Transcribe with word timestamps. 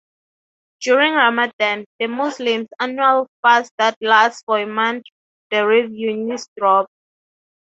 During 0.81 1.13
Ramadan, 1.13 1.85
the 1.99 2.07
Muslims' 2.07 2.69
annual 2.79 3.27
fast 3.43 3.71
that 3.77 3.97
lasts 4.01 4.41
for 4.43 4.57
a 4.57 4.65
month, 4.65 5.03
the 5.51 5.63
revenues 5.63 6.47
drop. 6.57 6.89